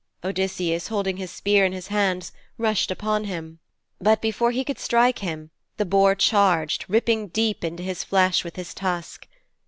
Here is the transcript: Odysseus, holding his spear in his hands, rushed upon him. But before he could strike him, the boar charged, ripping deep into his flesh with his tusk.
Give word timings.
Odysseus, 0.23 0.87
holding 0.87 1.17
his 1.17 1.29
spear 1.29 1.63
in 1.63 1.73
his 1.73 1.89
hands, 1.89 2.31
rushed 2.57 2.89
upon 2.89 3.25
him. 3.25 3.59
But 3.99 4.19
before 4.19 4.49
he 4.49 4.63
could 4.63 4.79
strike 4.79 5.19
him, 5.19 5.51
the 5.77 5.85
boar 5.85 6.15
charged, 6.15 6.85
ripping 6.87 7.27
deep 7.27 7.63
into 7.63 7.83
his 7.83 8.03
flesh 8.03 8.43
with 8.43 8.55
his 8.55 8.73
tusk. 8.73 9.27